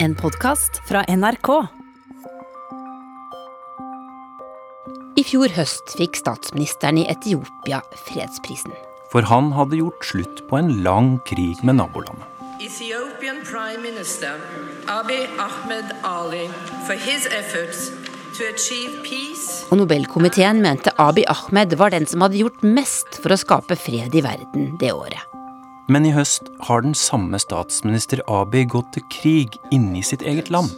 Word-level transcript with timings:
En 0.00 0.14
podkast 0.14 0.76
fra 0.86 1.00
NRK. 1.10 1.48
I 5.18 5.24
fjor 5.26 5.50
høst 5.56 5.96
fikk 5.98 6.14
statsministeren 6.20 7.00
i 7.02 7.06
Etiopia 7.10 7.80
fredsprisen. 8.06 8.76
For 9.10 9.26
han 9.26 9.50
hadde 9.56 9.80
gjort 9.80 10.06
slutt 10.06 10.44
på 10.46 10.60
en 10.60 10.70
lang 10.84 11.16
krig 11.26 11.64
med 11.66 11.80
nabolandet. 11.80 12.22
Ethiopian 12.62 13.42
Prime 13.42 13.82
Minister 13.82 14.38
Abiy 14.86 15.26
Ahmed 15.42 15.90
Ali 16.06 16.46
for 16.86 16.94
his 16.94 17.26
efforts 17.34 17.90
to 18.38 18.46
achieve 18.46 19.02
peace 19.02 19.66
Og 19.70 19.78
Nobelkomiteen 19.78 20.62
mente 20.62 20.94
Abiy 20.98 21.26
Ahmed 21.26 21.74
var 21.78 21.94
den 21.94 22.06
som 22.06 22.22
hadde 22.22 22.38
gjort 22.38 22.62
mest 22.62 23.18
for 23.18 23.34
å 23.34 23.40
skape 23.40 23.78
fred 23.78 24.14
i 24.14 24.22
verden 24.22 24.76
det 24.78 24.94
året. 24.94 25.27
Men 25.88 26.04
i 26.04 26.12
høst 26.12 26.50
har 26.68 26.82
den 26.84 26.92
samme 26.92 27.38
statsminister 27.40 28.20
Abiy 28.28 28.66
gått 28.68 28.90
til 28.92 29.04
krig 29.12 29.56
inne 29.72 30.02
i 30.02 30.04
sitt 30.04 30.20
eget 30.20 30.50
land. 30.52 30.68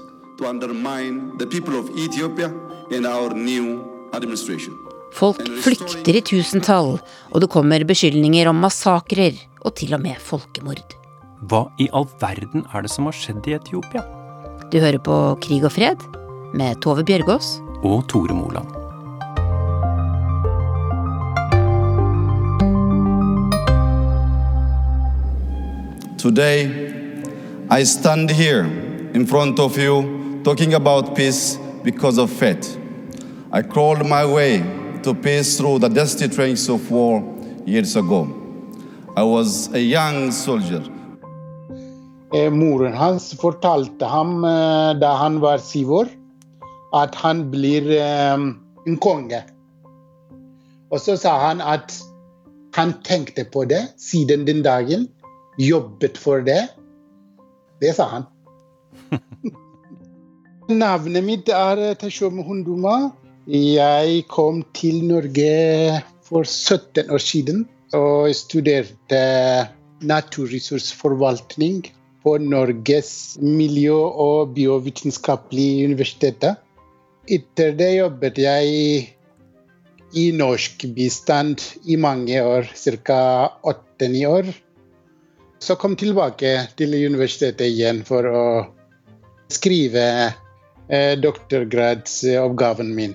Folk 5.19 5.43
flykter 5.65 6.15
i 6.15 6.23
tusentall, 6.23 6.93
og 7.35 7.43
det 7.43 7.51
kommer 7.51 7.87
beskyldninger 7.91 8.51
om 8.53 8.63
massakrer 8.63 9.35
og 9.61 9.75
til 9.83 9.99
og 9.99 10.05
med 10.07 10.23
folkemord. 10.23 10.97
Hva 11.51 11.67
i 11.83 11.91
all 11.97 12.07
verden 12.23 12.63
er 12.71 12.87
det 12.87 12.93
som 12.95 13.11
har 13.11 13.17
skjedd 13.17 13.51
i 13.51 13.57
Etiopia? 13.59 14.07
Du 14.71 14.79
hører 14.79 15.03
på 15.03 15.17
Krig 15.43 15.67
og 15.67 15.75
fred 15.75 16.07
med 16.55 16.79
Tove 16.85 17.03
Bjørgaas. 17.03 17.59
Og 17.83 18.07
Tore 18.13 18.37
Moland. 18.37 18.80
Today, 26.21 26.69
I 27.71 27.83
stand 27.83 28.29
here 28.31 28.65
in 29.15 29.25
front 29.25 29.59
of 29.59 29.79
you 29.79 30.43
talking 30.45 30.75
about 30.75 31.17
peace 31.17 31.57
because 31.83 32.19
of 32.19 32.31
faith. 32.31 32.77
I 33.51 33.63
crawled 33.63 34.05
my 34.07 34.27
way 34.27 34.59
to 35.03 35.15
peace 35.15 35.57
through 35.57 35.79
the 35.79 35.89
dusty 35.89 36.29
trenches 36.29 36.69
of 36.69 36.91
war 36.91 37.25
years 37.65 37.97
ago. 37.97 38.29
I 39.17 39.23
was 39.23 39.73
a 39.73 39.81
young 39.81 40.31
soldier. 40.31 40.83
Eh, 42.35 42.51
Moren 42.51 42.93
hans 42.93 43.33
fortalte 43.41 44.05
ham 44.05 44.45
eh, 44.45 45.01
da 45.01 45.15
han 45.23 45.41
var 45.41 45.57
syv 45.59 45.93
år, 46.03 46.11
at 47.01 47.15
han 47.15 47.47
blir 47.51 47.89
eh, 47.97 48.37
en 48.87 48.99
konge. 49.01 49.41
Og 50.93 51.01
så 51.01 51.17
sa 51.17 51.39
han 51.47 51.65
at 51.65 51.97
han 52.77 52.93
tenkte 53.09 53.47
på 53.49 53.65
det 53.65 53.81
siden 53.97 54.45
den 54.45 54.61
dagen, 54.63 55.09
jobbet 55.59 56.19
for 56.19 56.45
det. 56.47 56.69
Det 57.81 57.95
sa 57.97 58.07
han. 58.15 58.29
Navnet 60.71 61.25
mitt 61.27 61.51
er 61.51 61.83
Teshome 61.99 62.45
Hunduma. 62.47 63.11
Jeg 63.51 64.25
kom 64.31 64.63
til 64.77 65.03
Norge 65.09 66.03
for 66.23 66.47
17 66.47 67.11
år 67.11 67.23
siden 67.25 67.65
og 67.97 68.31
studerte 68.37 69.23
naturressursforvaltning 70.07 71.83
på 72.23 72.37
Norges 72.39 73.39
miljø- 73.41 74.13
og 74.13 74.55
biovitenskapelige 74.55 75.89
universitet. 75.89 76.45
Etter 77.29 77.73
det 77.77 77.91
jobbet 77.97 78.39
jeg 78.39 79.17
i 80.15 80.25
norsk 80.35 80.85
bistand 80.95 81.63
i 81.87 81.97
mange 81.97 82.43
år, 82.43 82.67
ca. 82.75 83.21
åtte-ni 83.63 84.25
år. 84.27 84.51
Så 85.61 85.77
kom 85.77 85.97
tilbake 86.01 86.53
til 86.79 86.95
universitetet 86.97 87.69
igjen 87.69 88.01
for 88.09 88.25
å 88.25 88.45
skrive 89.53 90.05
eh, 90.89 91.17
doktorgradsoppgaven 91.21 92.95
min. 92.97 93.13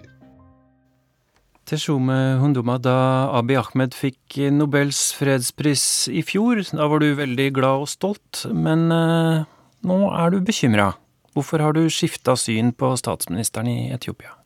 Teshome 1.66 2.38
Hunduma, 2.38 2.78
da 2.78 3.32
Abiy 3.34 3.58
Ahmed 3.58 3.96
fikk 3.98 4.38
Nobels 4.54 5.08
fredspris 5.18 6.06
i 6.14 6.22
fjor, 6.22 6.62
da 6.70 6.86
var 6.92 7.02
du 7.02 7.16
veldig 7.18 7.50
glad 7.58 7.88
og 7.88 7.90
stolt, 7.90 8.44
men 8.54 8.86
eh, 8.94 9.42
nå 9.90 10.00
er 10.14 10.36
du 10.36 10.44
bekymra. 10.46 10.92
Hvorfor 11.34 11.66
har 11.66 11.74
du 11.74 11.90
skifta 11.90 12.38
syn 12.38 12.70
på 12.78 12.94
statsministeren 13.02 13.74
i 13.74 13.80
Etiopia? 13.96 14.38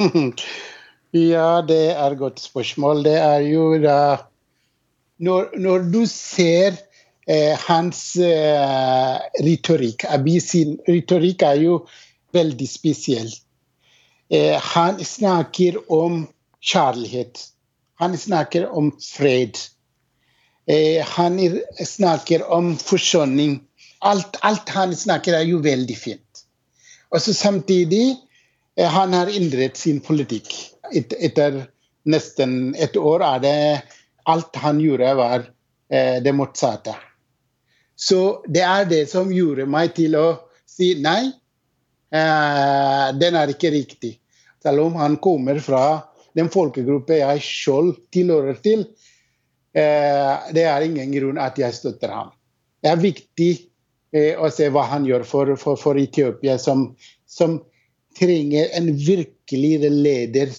Ja, 1.16 1.62
det 1.64 1.94
er 1.94 2.12
et 2.12 2.18
godt 2.20 2.40
spørsmål. 2.42 2.98
Det 3.06 3.14
er 3.16 3.40
jo 3.48 3.78
da 3.80 4.27
Når, 5.18 5.50
når 5.58 5.88
du 5.92 6.02
ser 6.06 6.76
eh, 7.26 7.54
hans 7.66 8.02
eh, 8.22 9.16
retorikk 9.42 10.06
Abis 10.08 10.52
sin 10.52 10.76
retorikk 10.88 11.42
er 11.48 11.62
jo 11.64 11.78
veldig 12.36 12.68
spesiell. 12.68 13.30
Eh, 14.30 14.56
han 14.74 15.00
snakker 15.04 15.80
om 15.92 16.26
kjærlighet. 16.60 17.40
Han 17.98 18.18
snakker 18.18 18.68
om 18.70 18.92
fred. 19.02 19.58
Eh, 20.68 21.00
han 21.16 21.38
er, 21.40 21.62
snakker 21.84 22.44
om 22.52 22.74
forsoning. 22.78 23.58
Alt, 24.04 24.36
alt 24.46 24.68
han 24.68 24.94
snakker, 24.96 25.34
er 25.34 25.48
jo 25.48 25.62
veldig 25.64 25.96
fint. 25.96 26.44
Og 27.10 27.22
så 27.24 27.34
samtidig 27.34 28.18
eh, 28.76 28.86
han 28.86 29.16
har 29.16 29.32
endret 29.32 29.80
sin 29.80 30.02
politikk. 30.04 30.52
Et, 30.92 31.12
etter 31.18 31.64
nesten 32.08 32.74
et 32.76 32.96
år 32.96 33.24
er 33.24 33.42
det 33.44 33.56
alt 34.28 34.56
han 34.62 34.80
gjorde, 34.80 35.14
var 35.18 35.46
eh, 35.90 36.18
det 36.24 36.34
motsatte. 36.36 36.94
Så 37.98 38.44
det 38.46 38.62
er 38.62 38.86
det 38.86 39.04
som 39.10 39.32
gjorde 39.34 39.66
meg 39.66 39.94
til 39.96 40.14
å 40.18 40.26
si 40.68 40.92
nei, 41.02 41.32
eh, 42.14 43.06
den 43.18 43.38
er 43.40 43.50
ikke 43.54 43.72
riktig. 43.74 44.14
Selv 44.62 44.86
om 44.86 44.98
han 45.00 45.16
kommer 45.22 45.58
fra 45.64 45.84
den 46.38 46.50
folkegruppe 46.52 47.18
jeg 47.20 47.42
selv 47.44 47.96
tilhører 48.14 48.58
til. 48.62 48.84
Eh, 49.74 50.34
det 50.54 50.66
er 50.68 50.86
ingen 50.86 51.12
grunn 51.14 51.40
at 51.42 51.58
jeg 51.60 51.74
støtter 51.76 52.12
ham. 52.14 52.30
Det 52.82 52.92
er 52.92 53.02
viktig 53.02 53.50
eh, 54.14 54.38
å 54.38 54.50
se 54.54 54.68
hva 54.72 54.86
han 54.92 55.06
gjør 55.08 55.26
for, 55.26 55.54
for, 55.60 55.80
for 55.80 55.98
Etiopia, 55.98 56.58
som, 56.62 56.92
som 57.26 57.58
trenger 58.18 58.70
en 58.78 58.92
virkelig 58.94 59.90
leder. 59.90 60.54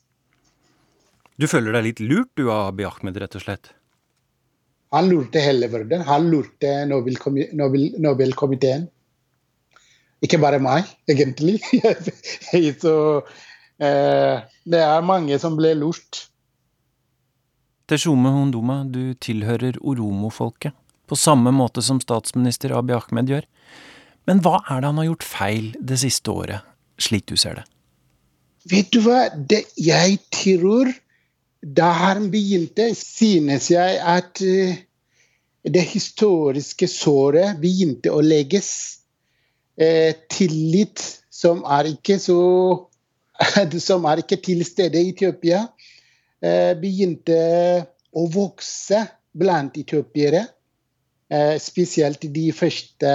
Du 1.39 1.47
føler 1.47 1.75
deg 1.77 1.85
litt 1.85 1.99
lurt 2.03 2.31
du 2.35 2.49
av 2.51 2.73
Abiy 2.73 2.87
Ahmed, 2.89 3.17
rett 3.21 3.37
og 3.39 3.43
slett? 3.45 3.69
Han 4.91 5.07
lurte 5.11 5.39
hele 5.43 5.69
verden. 5.71 6.01
Han 6.07 6.27
lurte 6.31 6.71
Nobelkomi- 6.89 7.51
Nobel- 7.55 7.93
Nobelkomiteen. 8.01 8.87
Ikke 10.25 10.39
bare 10.41 10.59
meg, 10.59 10.89
egentlig. 11.07 11.59
Så 12.83 12.95
eh, 13.79 14.41
det 14.67 14.81
er 14.83 15.05
mange 15.07 15.37
som 15.39 15.55
ble 15.55 15.71
lurt. 15.79 16.25
Teshome 17.89 18.29
Honduma, 18.33 18.81
du 18.85 19.13
tilhører 19.17 19.79
oromofolket, 19.81 20.75
på 21.09 21.17
samme 21.17 21.53
måte 21.55 21.81
som 21.85 22.01
statsminister 22.03 22.75
Abiy 22.77 22.97
Ahmed 22.99 23.31
gjør. 23.31 23.47
Men 24.27 24.43
hva 24.45 24.59
er 24.69 24.81
det 24.83 24.89
han 24.91 24.99
har 25.01 25.07
gjort 25.07 25.25
feil 25.25 25.69
det 25.79 25.97
siste 26.03 26.29
året, 26.35 26.67
slik 27.01 27.25
du 27.31 27.37
ser 27.39 27.61
det? 27.61 27.63
Vet 28.69 28.91
du 28.93 28.99
hva? 29.05 29.23
Det, 29.33 29.63
jeg 29.79 30.19
tror 30.35 30.91
da 31.61 31.89
han 31.91 32.29
begynte, 32.31 32.93
synes 32.95 33.69
jeg 33.71 33.99
at 33.99 34.41
eh, 34.41 34.77
det 35.63 35.83
historiske 35.91 36.87
såret 36.87 37.59
begynte 37.61 38.13
å 38.15 38.21
legges. 38.23 38.71
Eh, 39.79 40.15
tillit 40.31 41.03
som 41.31 41.63
er 41.63 41.93
ikke 41.93 42.19
så 42.19 42.39
Som 43.79 44.03
er 44.03 44.19
ikke 44.19 44.35
til 44.43 44.65
stede 44.67 44.99
i 44.99 45.13
Etiopia, 45.13 45.61
eh, 46.43 46.73
begynte 46.75 47.37
å 48.11 48.25
vokse 48.33 48.99
blant 49.31 49.77
etiopiere. 49.79 50.41
Eh, 51.31 51.55
spesielt 51.55 52.25
de 52.35 52.49
første 52.51 53.13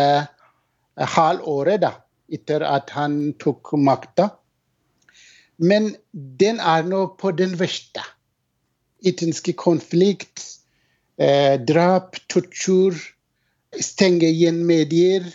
halvåret 0.96 1.82
da, 1.82 1.92
etter 2.32 2.64
at 2.64 2.94
han 2.96 3.34
tok 3.36 3.74
makta. 3.76 4.30
Men 5.60 5.92
den 6.14 6.56
er 6.56 6.88
nå 6.88 7.04
på 7.20 7.34
den 7.36 7.58
verste. 7.60 8.00
Etnisk 9.04 9.50
konflikt, 9.60 10.42
eh, 11.18 11.60
drap, 11.60 12.16
tortur, 12.28 12.96
stenge 13.80 14.30
igjen 14.30 14.62
medier, 14.66 15.26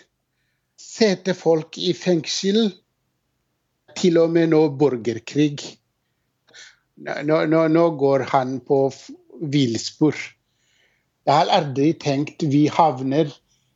sette 0.80 1.36
folk 1.38 1.78
i 1.78 1.94
fengsel. 1.94 2.72
Til 4.00 4.18
og 4.22 4.32
med 4.32 4.54
nå 4.54 4.62
borgerkrig. 4.80 5.60
Nå, 7.04 7.40
nå, 7.52 7.62
nå 7.68 7.86
går 8.00 8.26
han 8.32 8.60
på 8.64 8.86
villspor. 9.54 10.16
Jeg 11.28 11.36
har 11.36 11.52
aldri 11.54 11.92
tenkt 12.00 12.44
vi 12.52 12.68
havner 12.72 13.32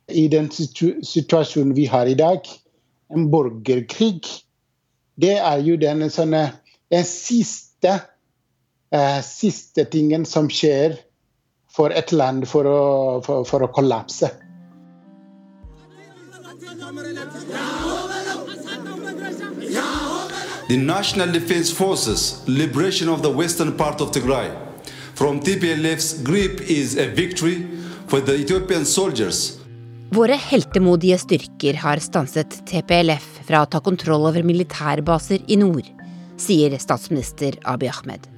i 0.08 0.26
den 0.32 0.50
situ 0.52 1.00
situasjonen 1.04 1.74
vi 1.76 1.86
har 1.90 2.08
i 2.08 2.16
dag. 2.18 2.48
En 3.12 3.28
borgerkrig 3.32 4.24
det 5.20 5.36
er 5.38 5.60
jo 5.62 5.76
den, 5.78 6.02
sånne, 6.10 6.48
den 6.90 7.06
siste, 7.06 7.98
eh, 8.94 9.20
siste 9.26 9.84
tingen 9.90 10.24
som 10.26 10.48
skjer 10.50 10.96
for 11.74 11.90
et 11.90 12.12
land 12.14 12.46
for 12.48 12.68
å, 12.68 12.80
for, 13.26 13.44
for 13.48 13.66
å 13.66 13.70
kollapse. 13.74 14.30
The 20.68 20.78
National 20.78 21.30
Defense 21.32 21.70
Forces 21.72 22.42
liberation 22.46 23.08
of 23.08 23.22
the 23.22 23.30
western 23.30 23.76
part 23.76 24.00
of 24.00 24.12
Tigray 24.12 24.50
from 25.14 25.40
TPLF's 25.40 26.22
grip 26.22 26.60
is 26.62 26.96
a 26.96 27.06
victory 27.08 27.66
for 28.06 28.20
the 28.20 28.34
Ethiopian 28.34 28.84
soldiers 28.84 29.58
Våre 30.14 30.36
heltemodige 30.38 31.16
styrker 31.18 31.78
har 31.82 31.98
stanset 31.98 32.60
TPLF 32.70 33.24
fra 33.48 33.64
å 33.64 33.66
ta 33.66 33.80
kontroll 33.82 34.28
over 34.28 34.46
militærbaser 34.46 35.42
i 35.50 35.56
nord, 35.58 35.88
sier 36.38 36.76
statsminister 36.78 37.58
Abiy 37.66 37.90
Ahmed. 37.90 38.33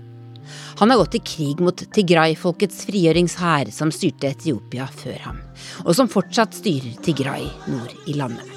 Han 0.80 0.90
har 0.90 1.00
gått 1.00 1.18
i 1.18 1.22
krig 1.24 1.60
mot 1.64 1.82
Tigray-folkets 1.96 2.84
frigjøringshær, 2.88 3.70
som 3.74 3.92
styrte 3.94 4.30
Etiopia 4.32 4.86
før 4.90 5.18
ham, 5.28 5.42
og 5.84 5.92
som 5.98 6.10
fortsatt 6.10 6.56
styrer 6.58 6.96
Tigray 7.04 7.48
nord 7.72 7.94
i 8.06 8.16
landet. 8.18 8.52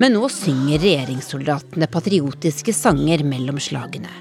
Men 0.00 0.12
nå 0.12 0.28
synger 0.32 0.82
regjeringssoldatene 0.82 1.88
patriotiske 1.88 2.74
sanger 2.76 3.24
mellom 3.24 3.60
slagene. 3.62 4.12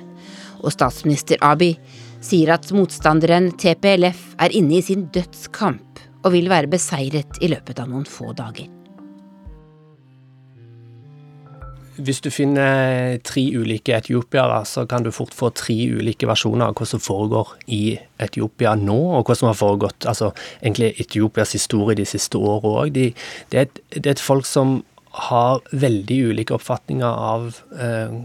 Og 0.64 0.72
statsminister 0.72 1.42
Abiy 1.44 1.76
sier 2.24 2.54
at 2.56 2.72
motstanderen 2.74 3.52
TPLF 3.60 4.38
er 4.42 4.56
inne 4.56 4.80
i 4.80 4.86
sin 4.86 5.10
dødskamp 5.14 6.02
og 6.26 6.34
vil 6.34 6.50
være 6.50 6.72
beseiret 6.72 7.44
i 7.44 7.52
løpet 7.52 7.84
av 7.84 7.92
noen 7.92 8.08
få 8.10 8.32
dager. 8.38 8.72
Hvis 11.96 12.20
du 12.20 12.28
finner 12.34 13.18
tre 13.24 13.44
ulike 13.56 13.94
etiopiere, 13.96 14.58
så 14.68 14.84
kan 14.90 15.06
du 15.06 15.14
fort 15.16 15.34
få 15.36 15.52
tre 15.56 15.76
ulike 15.96 16.28
versjoner 16.28 16.68
av 16.68 16.76
hva 16.76 16.88
som 16.90 17.00
foregår 17.04 17.54
i 17.72 17.96
Etiopia 18.22 18.74
nå, 18.80 18.98
og 19.20 19.30
hva 19.30 19.38
som 19.38 19.50
har 19.52 19.58
foregått 19.60 20.08
altså 20.10 20.34
egentlig 20.62 20.94
Etiopias 21.00 21.56
historie 21.56 21.96
de 21.96 22.08
siste 22.10 22.40
åra 22.40 22.74
òg. 22.84 22.94
De, 22.98 23.10
det, 23.54 23.68
det, 23.96 24.06
er 24.06 24.16
et 24.18 24.24
folk 24.24 24.48
som 24.50 24.82
har 25.30 25.64
veldig 25.72 26.22
ulike 26.32 26.58
oppfatninger 26.58 27.08
av 27.08 27.62
eh, 27.80 28.18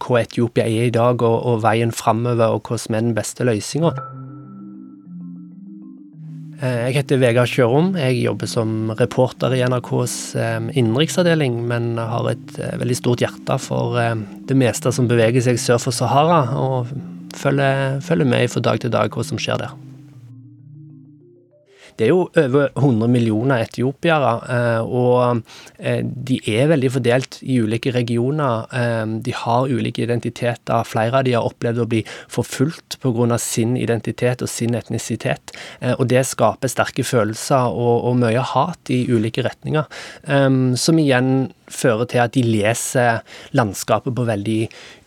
hva 0.00 0.22
Etiopia 0.22 0.66
er 0.66 0.88
i 0.88 0.94
dag, 0.94 1.22
og, 1.22 1.38
og 1.50 1.62
veien 1.66 1.92
framover, 1.94 2.54
og 2.54 2.70
hva 2.70 2.78
som 2.78 2.94
er 2.94 3.06
den 3.08 3.16
beste 3.18 3.46
løsninga. 3.46 3.94
Eh, 6.60 6.90
jeg 6.90 6.98
heter 6.98 7.20
Vegard 7.22 7.48
Kjørom. 7.48 7.94
Jeg 7.96 8.18
jobber 8.20 8.48
som 8.50 8.92
reporter 8.98 9.54
i 9.56 9.62
NRKs 9.64 10.16
eh, 10.36 10.58
innenriksavdeling, 10.76 11.56
men 11.70 11.94
har 11.96 12.28
et 12.34 12.58
eh, 12.60 12.74
veldig 12.82 12.98
stort 12.98 13.24
hjerte 13.24 13.56
for 13.64 13.96
det 13.96 14.58
meste 14.58 14.92
som 14.92 15.08
beveger 15.08 15.44
seg 15.46 15.60
sør 15.60 15.80
for 15.86 15.96
Sahara, 15.96 16.42
og 16.60 16.92
følger, 17.36 18.02
følger 18.04 18.28
med 18.28 18.52
fra 18.52 18.64
dag 18.68 18.82
til 18.82 18.92
dag 18.92 19.14
hva 19.14 19.24
som 19.24 19.40
skjer 19.40 19.64
der. 19.64 19.89
Det 22.00 22.06
er 22.06 22.14
jo 22.14 22.30
over 22.40 22.70
100 22.80 23.10
millioner 23.12 23.60
etiopiere, 23.60 24.30
eh, 24.48 24.80
og 24.80 25.42
eh, 25.76 26.00
de 26.00 26.38
er 26.48 26.70
veldig 26.70 26.90
fordelt 26.94 27.36
i 27.44 27.58
ulike 27.60 27.92
regioner. 27.92 28.64
Eh, 28.72 29.04
de 29.26 29.34
har 29.36 29.68
ulike 29.68 30.06
identiteter. 30.06 30.88
Flere 30.88 31.20
av 31.20 31.28
de 31.28 31.36
har 31.36 31.44
opplevd 31.44 31.84
å 31.84 31.88
bli 31.90 32.00
forfulgt 32.32 32.96
pga. 33.04 33.36
sin 33.38 33.76
identitet 33.76 34.40
og 34.42 34.48
sin 34.48 34.74
etnisitet. 34.74 35.52
Og 35.98 36.06
det 36.08 36.24
skaper 36.26 36.68
sterke 36.68 37.04
følelser 37.04 37.68
og, 37.68 38.04
og 38.08 38.16
mye 38.16 38.40
hat 38.40 38.90
i 38.90 39.04
ulike 39.12 39.42
retninger, 39.44 39.84
som 40.76 40.98
igjen 40.98 41.50
fører 41.70 42.08
til 42.10 42.22
at 42.24 42.34
de 42.36 42.44
leser 42.46 43.22
landskapet 43.56 44.14
på 44.16 44.26
veldig 44.28 44.60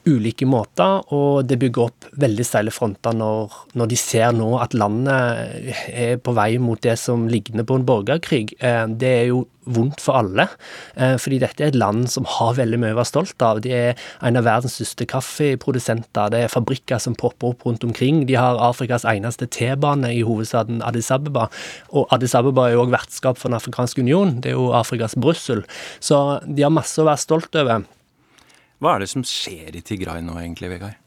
ulike 0.10 0.48
måter, 0.50 1.04
og 1.16 1.48
det 1.48 1.60
bygger 1.62 1.88
opp 1.88 2.08
veldig 2.20 2.46
steile 2.48 2.74
fronter 2.76 3.16
når, 3.16 3.54
når, 3.80 3.92
de 3.92 4.00
ser 4.00 4.36
nå 4.36 4.50
at 4.60 4.76
landet 4.76 5.72
er 5.94 6.20
på 6.24 6.36
vei 6.36 6.52
mot 6.62 6.82
det 6.84 6.98
som 7.00 7.28
ligner 7.32 7.68
på 7.68 7.80
en 7.80 7.88
borgerkrig. 7.88 8.50
Eh, 8.60 8.86
det 9.00 9.14
er 9.22 9.28
jo 9.32 9.46
vondt 9.64 10.02
for 10.04 10.20
alle, 10.20 10.48
eh, 11.00 11.16
fordi 11.22 11.40
dette 11.40 11.64
er 11.64 11.72
et 11.72 11.78
land 11.80 12.10
som 12.12 12.26
har 12.28 12.58
veldig 12.58 12.80
mye 12.82 12.92
å 12.92 13.00
være 13.00 13.12
stolt 13.14 13.46
av. 13.46 13.62
De 13.64 13.72
er 13.72 14.00
en 14.22 14.36
av 14.40 14.44
verdens 14.44 14.76
største 14.76 15.08
kaffeprodusenter, 15.08 16.34
det 16.34 16.42
er 16.44 16.52
fabrikker 16.52 17.00
som 17.00 17.16
popper 17.16 17.54
opp 17.54 17.64
rundt 17.68 17.86
omkring. 17.88 18.26
De 18.28 18.36
har 18.36 18.60
Afrikas 18.60 19.06
eneste 19.08 19.48
T-bane 19.48 20.12
i 20.12 20.24
hovedstaden 20.28 20.84
Addis 20.84 21.12
Abeba, 21.16 21.48
og 21.94 22.12
Addis 22.12 22.36
Abeba 22.36 22.68
er 22.68 22.76
jo 22.76 22.84
òg 22.84 22.92
vertskap 22.92 23.40
for 23.40 23.54
Den 23.54 23.60
afrikanske 23.60 24.04
union, 24.04 24.42
det 24.42 24.52
er 24.52 24.58
jo 24.58 24.72
Afrikas 24.76 25.16
Brussel. 25.16 25.64
Så 26.00 26.42
de 26.54 26.66
har 26.66 26.74
masse 26.74 27.02
å 27.02 27.08
være 27.08 27.22
stolt 27.22 27.56
over. 27.60 27.86
Hva 28.84 28.96
er 28.96 29.04
det 29.04 29.10
som 29.12 29.24
skjer 29.26 29.78
i 29.80 29.84
Tigray 29.86 30.24
nå 30.26 30.36
egentlig, 30.42 30.72
Vegard? 30.74 31.00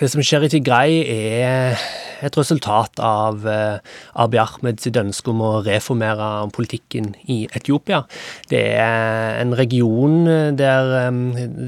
Det 0.00 0.08
som 0.12 0.20
skjer 0.24 0.46
i 0.46 0.52
Tigray 0.52 0.98
er 1.08 1.80
et 2.22 2.38
resultat 2.38 3.02
av 3.02 3.46
uh, 3.46 3.78
Abiy 4.22 4.40
Ahmed 4.42 4.80
sitt 4.82 4.98
ønske 4.98 5.32
om 5.32 5.42
å 5.44 5.52
reformere 5.66 6.48
politikken 6.54 7.12
i 7.30 7.42
Etiopia. 7.52 8.02
Det 8.50 8.62
er 8.80 9.40
en 9.40 9.54
region 9.58 10.24
der 10.58 11.08
um, 11.08 11.22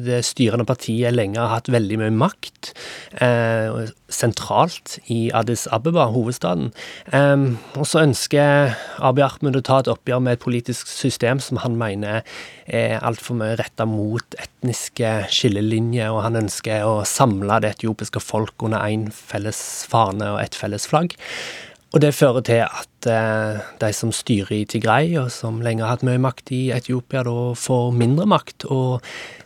det 0.07 0.23
styrende 0.27 0.67
partiet 0.69 1.15
lenge 1.15 1.41
har 1.41 1.57
hatt 1.57 1.73
veldig 1.73 2.01
mye 2.05 2.15
makt. 2.15 2.73
Sentralt 4.15 4.99
i 5.11 5.29
Addis 5.35 5.67
Abeba, 5.75 6.07
hovedstaden. 6.13 6.71
Og 7.75 7.87
så 7.89 8.05
ønsker 8.05 8.75
Abiy 9.05 9.25
Ahmed 9.27 9.59
å 9.59 9.65
ta 9.65 9.81
et 9.83 9.91
oppgjør 9.91 10.23
med 10.25 10.37
et 10.37 10.45
politisk 10.45 10.91
system 10.91 11.41
som 11.43 11.61
han 11.65 11.79
mener 11.81 12.23
er 12.65 13.03
altfor 13.05 13.37
mye 13.39 13.57
retta 13.61 13.87
mot 13.89 14.37
etniske 14.41 15.11
skillelinjer, 15.33 16.13
og 16.13 16.23
han 16.25 16.39
ønsker 16.45 16.87
å 16.89 17.03
samle 17.09 17.59
det 17.63 17.75
etiopiske 17.77 18.23
folk 18.23 18.65
under 18.65 18.85
én 18.89 19.11
felles 19.15 19.61
fane 19.91 20.31
og 20.35 20.41
ett 20.45 20.59
felles 20.59 20.87
flagg. 20.91 21.17
Og 21.95 22.01
det 22.03 22.11
fører 22.17 22.43
til 22.43 22.59
at 22.65 23.07
eh, 23.07 23.61
de 23.79 23.89
som 23.95 24.11
styrer 24.11 24.51
i 24.57 24.65
Tigray, 24.67 25.13
og 25.21 25.29
som 25.31 25.61
lenge 25.63 25.85
har 25.85 25.93
hatt 25.93 26.03
mye 26.07 26.19
makt 26.19 26.51
i 26.51 26.63
Etiopia, 26.75 27.23
da 27.23 27.53
får 27.55 27.93
mindre 27.95 28.27
makt. 28.27 28.67
Og 28.75 29.05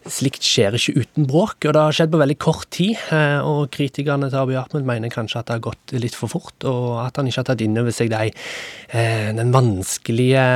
slikt 0.08 0.46
skjer 0.48 0.78
ikke 0.78 0.94
uten 0.96 1.26
bråk, 1.28 1.66
og 1.68 1.74
det 1.76 1.82
har 1.82 1.98
skjedd 1.98 2.14
på 2.14 2.20
veldig 2.22 2.36
kort 2.40 2.64
tid. 2.72 2.94
Eh, 3.12 3.44
og 3.44 3.68
kritikerne 3.74 4.30
til 4.32 4.40
Abiy 4.40 4.56
Ahmed 4.62 4.88
mener 4.88 5.12
kanskje 5.12 5.42
at 5.42 5.50
det 5.50 5.58
har 5.58 5.66
gått 5.66 5.92
litt 6.00 6.16
for 6.16 6.32
fort, 6.32 6.56
og 6.64 7.02
at 7.02 7.20
han 7.20 7.28
ikke 7.28 7.42
har 7.42 7.50
tatt 7.50 7.64
inn 7.66 7.76
over 7.82 7.92
seg 7.92 8.14
de, 8.14 8.32
eh, 8.96 9.44
vanskelige, 9.58 10.46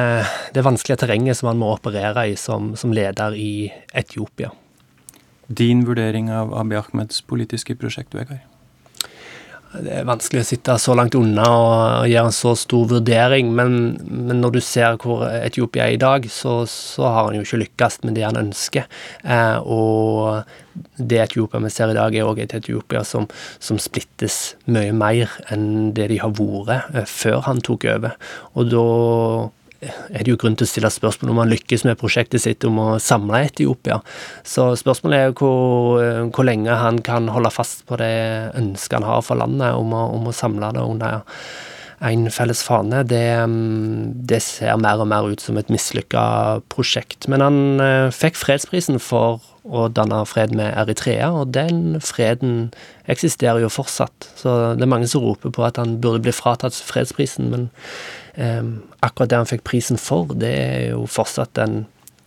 det 0.56 0.64
vanskelige 0.64 1.02
terrenget 1.04 1.36
som 1.36 1.52
han 1.52 1.60
må 1.60 1.74
operere 1.74 2.24
i 2.30 2.38
som, 2.40 2.72
som 2.72 2.96
leder 2.96 3.36
i 3.36 3.68
Etiopia. 3.92 4.48
Din 5.52 5.84
vurdering 5.84 6.32
av 6.32 6.56
Abiy 6.56 6.80
Ahmeds 6.80 7.20
politiske 7.20 7.76
prosjekt, 7.76 8.16
Vegard? 8.16 8.40
Det 9.72 9.88
er 9.88 10.04
vanskelig 10.04 10.42
å 10.42 10.46
sitte 10.46 10.74
så 10.80 10.92
langt 10.98 11.14
unna 11.16 11.44
og 11.48 12.08
gjøre 12.10 12.28
en 12.28 12.34
så 12.36 12.52
stor 12.60 12.90
vurdering, 12.90 13.54
men, 13.56 13.94
men 14.04 14.42
når 14.42 14.56
du 14.56 14.60
ser 14.64 14.98
hvor 15.00 15.24
Etiopia 15.24 15.86
er 15.86 15.96
i 15.96 16.00
dag, 16.02 16.26
så, 16.28 16.58
så, 16.68 17.06
har 17.08 17.30
han 17.30 17.38
jo 17.38 17.46
ikke 17.46 17.62
lykkes 17.62 18.02
med 18.04 18.18
det 18.18 18.26
han 18.26 18.40
ønsker. 18.40 18.84
Eh, 19.24 19.56
og 19.64 20.44
det 21.00 21.22
Etiopia 21.24 21.62
vi 21.64 21.72
ser 21.72 21.94
i 21.94 21.96
dag, 21.96 22.12
er 22.12 22.28
òg 22.28 22.42
et 22.44 22.52
Etiopia 22.58 23.00
som, 23.08 23.24
som, 23.64 23.80
splittes 23.80 24.58
mye 24.68 24.92
mer 24.92 25.32
enn 25.52 25.94
det 25.96 26.10
de 26.12 26.20
har 26.20 26.36
vært 26.36 26.92
eh, 26.92 27.08
før 27.08 27.40
han 27.48 27.64
tok 27.64 27.88
over. 27.96 28.20
Og 28.52 28.68
da 28.74 28.86
er 29.82 30.22
det 30.22 30.30
jo 30.30 30.38
grunn 30.38 30.54
til 30.58 30.68
å 30.68 30.70
stille 30.70 30.90
spørsmål 30.92 31.32
om 31.32 31.42
han 31.42 31.52
lykkes 31.52 31.84
med 31.88 31.98
prosjektet 32.00 32.44
sitt 32.44 32.64
om 32.68 32.78
å 32.78 32.88
samle 33.02 33.42
Etiopia. 33.48 33.98
Så 34.46 34.70
spørsmålet 34.78 35.18
er 35.18 35.28
jo 35.30 35.36
hvor, 35.40 36.06
hvor 36.30 36.46
lenge 36.46 36.78
han 36.78 37.02
kan 37.04 37.28
holde 37.32 37.50
fast 37.54 37.84
på 37.88 37.98
det 38.00 38.14
ønsket 38.58 39.00
han 39.00 39.08
har 39.08 39.26
for 39.26 39.40
landet 39.42 39.74
om 39.74 39.94
å, 39.96 40.06
om 40.14 40.30
å 40.30 40.36
samle 40.36 40.72
det 40.76 40.86
under 40.86 41.22
en 42.02 42.26
felles 42.34 42.62
fane. 42.66 43.02
Det, 43.06 43.22
det, 44.30 44.40
ser 44.42 44.78
mer 44.82 45.02
og 45.02 45.08
mer 45.10 45.28
ut 45.30 45.42
som 45.42 45.58
et 45.58 45.70
mislykka 45.72 46.24
prosjekt. 46.72 47.28
Men 47.30 47.44
han 47.44 47.58
eh, 47.82 48.08
fikk 48.14 48.38
fredsprisen 48.40 48.98
for 49.02 49.42
å 49.62 49.86
danne 49.94 50.24
fred 50.26 50.54
med 50.58 50.72
Eritrea, 50.74 51.30
og 51.30 51.52
den 51.54 52.00
freden 52.02 52.72
eksisterer 53.10 53.62
jo 53.62 53.70
fortsatt. 53.70 54.32
Så 54.38 54.74
det 54.78 54.82
er 54.82 54.90
mange 54.90 55.10
som 55.10 55.22
roper 55.22 55.54
på 55.54 55.62
at 55.66 55.78
han 55.78 56.00
burde 56.02 56.24
bli 56.24 56.34
fratatt 56.34 56.74
fredsprisen, 56.74 57.52
men 57.52 57.70
akkurat 58.34 59.28
det 59.30 59.36
han 59.36 59.48
fikk 59.50 59.64
prisen 59.68 59.98
for, 60.00 60.32
det 60.32 60.52
er 60.56 60.84
jo 60.94 61.06
fortsatt 61.10 61.58
en 61.60 61.82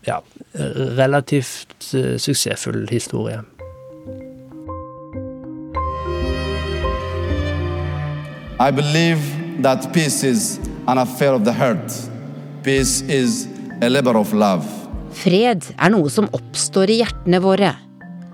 ja, 0.05 0.19
relativt 0.53 1.93
uh, 1.93 2.15
suksessfull 2.21 2.85
historie. 2.91 3.41
I 8.59 8.71
believe 8.71 9.19
that 9.63 9.91
peace 9.93 10.24
is 10.24 10.59
an 10.88 10.97
affair 10.97 11.33
of 11.33 11.43
the 11.43 11.51
heart. 11.51 11.91
Peace 12.63 13.01
is 13.01 13.47
a 13.81 13.89
labor 13.89 14.15
of 14.17 14.33
love. 14.33 14.63
Fred 15.15 15.63
er 15.75 15.91
noe 15.91 16.12
som 16.12 16.29
oppstår 16.35 16.91
i 16.91 17.00
hjertene 17.01 17.41
våre. 17.43 17.74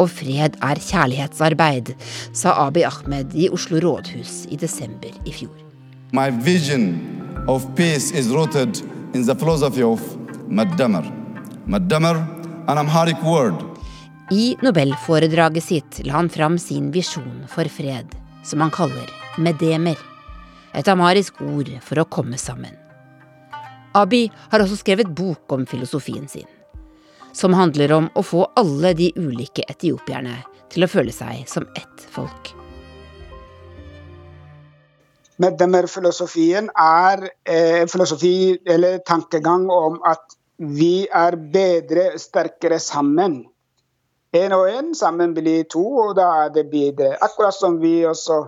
Og 0.01 0.09
fred 0.09 0.55
er 0.65 0.81
kjærlighetsarbeid, 0.81 1.93
sa 2.33 2.55
Abiy 2.65 2.85
Ahmed 2.87 3.35
i 3.37 3.49
Oslo 3.53 3.81
rådhus 3.81 4.45
i 4.49 4.57
desember 4.57 5.13
i 5.25 5.33
fjor. 5.33 5.53
My 6.11 6.29
vision 6.43 7.20
of 7.47 7.75
peace 7.75 8.11
is 8.11 8.29
rooted 8.29 8.81
in 9.13 9.25
the 9.25 9.35
philosophy 9.35 9.83
of 9.83 9.99
Maddamar. 10.47 11.05
Maddamar, 11.65 12.17
an 12.67 12.77
Amharic 12.77 13.23
word. 13.23 13.55
I 14.31 14.55
nobelforedraget 14.61 15.63
sitt 15.63 16.05
la 16.05 16.13
han 16.13 16.29
fram 16.29 16.57
sin 16.57 16.91
visjon 16.91 17.47
for 17.47 17.65
fred, 17.65 18.15
som 18.43 18.61
han 18.61 18.71
kaller 18.71 19.09
medemer. 19.37 19.97
Et 20.73 20.87
amarisk 20.87 21.41
ord 21.41 21.69
for 21.83 21.99
å 21.99 22.07
komme 22.07 22.37
sammen. 22.37 22.77
Abi 23.93 24.29
har 24.51 24.63
også 24.63 24.79
skrevet 24.79 25.11
bok 25.11 25.51
om 25.51 25.65
filosofien 25.67 26.29
sin, 26.31 26.47
som 27.33 27.53
handler 27.53 27.91
om 27.91 28.07
å 28.15 28.23
få 28.23 28.45
alle 28.55 28.93
de 28.95 29.11
ulike 29.19 29.67
etiopierne 29.67 30.37
til 30.71 30.87
å 30.87 30.91
føle 30.91 31.11
seg 31.11 31.43
som 31.51 31.67
ett 31.75 32.07
folk. 32.15 32.60
Men 35.41 35.57
denne 35.57 35.81
filosofien 35.89 36.69
er 36.77 37.25
en 37.25 37.29
eh, 37.55 37.87
filosofi 37.89 38.59
eller 38.69 38.99
tankegang 39.07 39.69
om 39.73 39.97
at 40.05 40.37
vi 40.61 41.07
er 41.07 41.37
bedre, 41.53 42.11
sterkere 42.21 42.77
sammen. 42.79 43.41
Én 44.37 44.53
og 44.55 44.69
én 44.69 44.93
sammen 44.95 45.33
blir 45.33 45.65
to, 45.71 45.83
og 46.05 46.15
da 46.15 46.27
er 46.45 46.51
det 46.53 46.69
bedre. 46.71 47.15
Akkurat 47.19 47.55
som 47.57 47.79
vi 47.81 48.03
også 48.05 48.43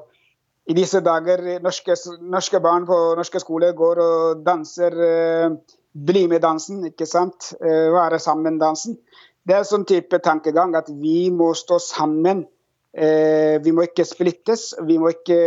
i 0.70 0.76
disse 0.78 1.02
dager 1.04 1.42
norske, 1.64 1.96
norske 2.22 2.60
barn 2.64 2.86
på 2.88 2.98
norske 3.18 3.42
skoler 3.44 3.74
går 3.76 4.00
og 4.00 4.46
danser 4.46 4.96
eh, 5.08 5.56
bli 5.94 6.28
med 6.28 6.42
dansen, 6.42 6.86
ikke 6.88 7.08
sant? 7.10 7.52
Eh, 7.60 7.90
være 7.94 8.20
sammen-dansen. 8.20 8.98
Det 9.44 9.58
er 9.58 9.68
sånn 9.68 9.84
type 9.90 10.22
tankegang 10.24 10.76
at 10.80 10.88
vi 10.88 11.28
må 11.34 11.52
stå 11.58 11.82
sammen. 11.84 12.46
Eh, 12.94 13.58
vi 13.64 13.74
må 13.74 13.88
ikke 13.88 14.06
splittes. 14.06 14.74
Vi 14.86 14.98
må 15.02 15.14
ikke, 15.16 15.40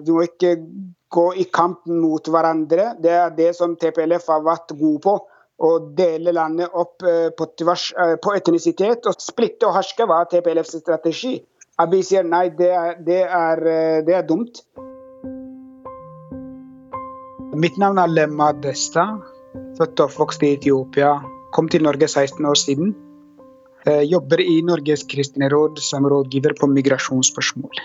vi 0.00 0.14
må 0.14 0.26
ikke 0.28 0.56
gå 1.14 1.28
i 1.42 1.46
kamp 1.50 1.86
mot 1.90 2.28
hverandre. 2.30 2.92
Det 3.02 3.14
er 3.14 3.32
det 3.34 3.52
som 3.58 3.76
TPLF 3.78 4.28
har 4.30 4.44
vært 4.46 4.76
god 4.78 5.00
på. 5.06 5.16
Å 5.64 5.72
dele 5.94 6.32
landet 6.34 6.72
opp 6.74 6.98
på, 7.38 7.46
tvers, 7.58 7.92
på 7.94 8.32
etnisitet 8.34 9.06
og 9.06 9.20
splitte 9.22 9.68
og 9.68 9.76
herske 9.76 10.06
var 10.10 10.26
TPLFs 10.30 10.80
strategi. 10.80 11.36
Abiy 11.82 12.04
sier 12.06 12.22
nei, 12.22 12.48
det 12.54 12.68
er, 12.70 12.98
det, 13.02 13.20
er, 13.26 13.62
eh, 13.66 14.00
det 14.06 14.14
er, 14.14 14.26
dumt. 14.28 14.60
Mitt 17.58 17.78
navn 17.82 17.98
er 17.98 18.12
Lemma 18.12 18.52
Desta. 18.62 19.08
Født 19.78 19.98
og 19.98 20.06
oppvokst 20.06 20.42
i 20.46 20.52
Etiopia. 20.54 21.16
Kom 21.54 21.70
til 21.70 21.82
Norge 21.86 22.06
16 22.06 22.46
år 22.46 22.58
siden. 22.58 22.94
Jeg 23.84 24.06
jobber 24.08 24.40
i 24.40 24.62
Norges 24.64 25.02
kristne 25.08 25.50
råd 25.52 25.80
som 25.84 26.06
rådgiver 26.08 26.54
på 26.56 26.68
migrasjonsspørsmål. 26.72 27.82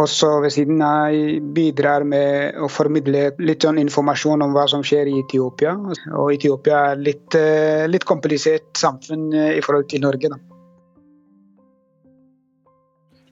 Også 0.00 0.28
ved 0.40 0.54
siden 0.54 0.80
av 0.86 1.16
bidrar 1.52 2.06
med 2.08 2.56
å 2.62 2.68
formidle 2.70 3.26
litt 3.42 3.66
sånn 3.66 3.80
informasjon 3.82 4.40
om 4.46 4.54
hva 4.54 4.64
som 4.70 4.84
skjer 4.86 5.10
i 5.10 5.18
Etiopia. 5.20 5.74
Og 6.14 6.30
Etiopia 6.32 6.92
er 6.92 7.02
litt, 7.02 7.34
eh, 7.34 7.88
litt 7.90 8.06
komplisert 8.08 8.70
samfunn 8.78 9.34
eh, 9.34 9.58
i 9.58 9.60
forhold 9.66 9.90
til 9.90 10.06
Norge. 10.06 10.30
Da. 10.30 10.38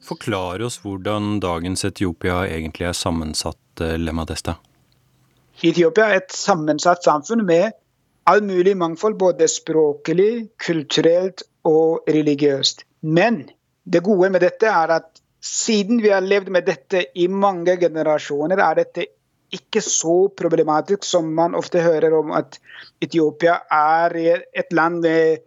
Forklar 0.05 0.61
oss 0.67 0.81
hvordan 0.83 1.39
dagens 1.41 1.85
Etiopia 1.85 2.43
egentlig 2.49 2.91
er 2.91 2.97
sammensatt, 2.97 3.57
Lemadesta. 3.79 4.59
Desta. 4.59 4.69
Etiopia 5.63 6.09
er 6.11 6.21
et 6.21 6.35
sammensatt 6.35 7.07
samfunn 7.07 7.45
med 7.47 7.73
all 8.29 8.43
mulig 8.45 8.77
mangfold, 8.77 9.17
både 9.19 9.49
språklig, 9.49 10.49
kulturelt 10.61 11.47
og 11.69 12.09
religiøst. 12.09 12.85
Men 13.03 13.47
det 13.89 14.05
gode 14.05 14.31
med 14.35 14.45
dette 14.45 14.69
er 14.69 14.93
at 14.99 15.23
siden 15.45 16.03
vi 16.03 16.11
har 16.13 16.25
levd 16.25 16.51
med 16.53 16.67
dette 16.67 17.07
i 17.17 17.29
mange 17.31 17.79
generasjoner, 17.81 18.61
er 18.61 18.83
dette 18.83 19.07
ikke 19.55 19.81
så 19.81 20.29
problematisk 20.37 21.07
som 21.09 21.31
man 21.33 21.57
ofte 21.57 21.81
hører 21.81 22.13
om 22.19 22.35
at 22.37 22.59
Etiopia 23.01 23.63
er 23.73 24.17
et 24.53 24.75
land 24.77 25.01
med 25.07 25.39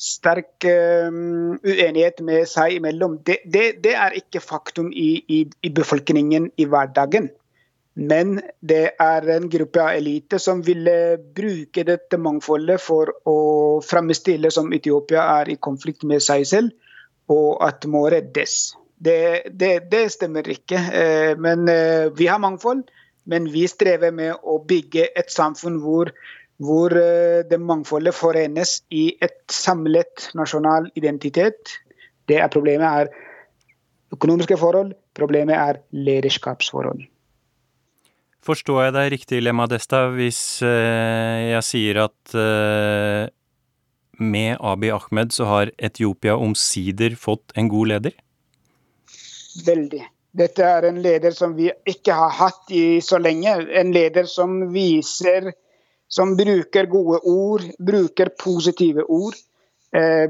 sterk 0.00 0.64
um, 0.64 1.58
uenighet 1.66 2.22
med 2.24 2.46
seg 2.48 2.78
imellom. 2.78 3.18
Det, 3.26 3.40
det, 3.44 3.82
det 3.84 3.96
er 3.98 4.16
ikke 4.16 4.40
faktum 4.40 4.88
i, 4.92 5.10
i, 5.28 5.42
i, 5.66 5.72
befolkningen 5.76 6.48
i 6.56 6.68
hverdagen. 6.70 7.28
Men 7.94 8.38
det 8.62 8.92
er 9.02 9.26
en 9.34 9.48
gruppe 9.50 9.82
av 9.82 9.96
elite 9.98 10.38
som 10.38 10.62
ville 10.64 11.18
bruke 11.36 11.84
dette 11.84 12.18
mangfoldet 12.20 12.80
for 12.80 13.10
å 13.28 13.38
fremstille 13.84 14.52
som 14.54 14.70
Etiopia 14.72 15.24
er 15.40 15.50
i 15.50 15.58
konflikt 15.58 16.06
med 16.06 16.22
seg 16.22 16.46
selv, 16.48 16.70
og 17.30 17.58
at 17.66 17.86
må 17.90 18.06
reddes. 18.12 18.74
Det, 19.00 19.50
det, 19.50 19.90
det 19.90 20.04
stemmer 20.14 20.48
ikke. 20.48 20.78
Eh, 20.94 21.32
men 21.40 21.68
eh, 21.72 22.10
vi 22.14 22.28
har 22.30 22.40
mangfold, 22.42 22.86
men 23.30 23.48
vi 23.52 23.66
strever 23.68 24.14
med 24.14 24.38
å 24.42 24.60
bygge 24.66 25.10
et 25.18 25.32
samfunn 25.32 25.80
hvor 25.82 26.12
hvor 26.60 26.92
eh, 26.92 27.40
det 27.48 27.56
mangfoldet 27.60 28.14
forenes 28.14 28.80
i 28.92 29.14
et 29.24 29.38
samlet 29.48 30.28
nasjonal 30.36 30.90
identitet. 30.94 31.72
Det 32.28 32.36
er 32.36 32.52
Problemet 32.52 32.86
er 32.86 33.08
økonomiske 34.12 34.58
forhold, 34.60 34.92
problemet 35.16 35.56
er 35.56 35.80
lederskapsforhold. 35.90 37.06
Forstår 38.44 38.86
jeg 38.86 38.94
deg 38.96 39.10
riktig, 39.12 39.42
Lemma 39.44 39.66
Desta, 39.68 40.06
hvis 40.14 40.62
eh, 40.64 41.50
jeg 41.50 41.66
sier 41.66 42.00
at 42.06 42.34
eh, 42.38 43.26
med 44.20 44.56
Abiy 44.60 44.94
Ahmed 44.94 45.34
så 45.36 45.48
har 45.48 45.72
Etiopia 45.76 46.38
omsider 46.40 47.18
fått 47.20 47.52
en 47.60 47.68
god 47.68 47.92
leder? 47.92 48.16
Veldig. 49.66 50.02
Dette 50.40 50.62
er 50.62 50.86
en 50.88 51.00
leder 51.02 51.34
som 51.34 51.56
vi 51.56 51.68
ikke 51.90 52.14
har 52.14 52.32
hatt 52.38 52.70
i 52.72 53.00
så 53.04 53.18
lenge. 53.18 53.56
En 53.76 53.90
leder 53.92 54.28
som 54.30 54.60
viser 54.72 55.50
som 56.10 56.34
bruker 56.36 56.88
gode 56.90 57.20
ord, 57.28 57.64
bruker 57.78 58.32
positive 58.38 59.04
ord. 59.04 59.36
Eh, 59.90 60.26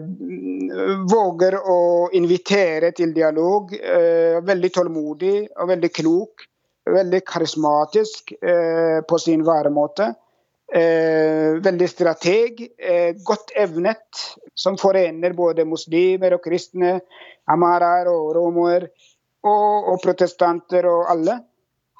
våger 1.08 1.56
å 1.56 2.08
invitere 2.16 2.92
til 2.96 3.14
dialog. 3.16 3.72
Eh, 3.76 4.40
veldig 4.44 4.70
tålmodig 4.76 5.36
og 5.56 5.70
veldig 5.72 5.92
klok. 5.92 6.46
Veldig 6.88 7.20
karismatisk 7.28 8.32
eh, 8.40 9.00
på 9.06 9.18
sin 9.20 9.44
væremåte. 9.46 10.14
Eh, 10.72 11.58
veldig 11.62 11.88
strateg. 11.90 12.62
Eh, 12.78 13.12
godt 13.26 13.52
evnet, 13.58 14.22
som 14.54 14.78
forener 14.78 15.34
både 15.36 15.66
muslimer 15.68 16.36
og 16.36 16.44
kristne, 16.44 17.00
amaraer 17.50 18.08
og 18.12 18.34
romoer 18.38 18.88
og, 19.42 19.90
og 19.92 20.02
protestanter 20.04 20.86
og 20.88 21.10
alle. 21.10 21.40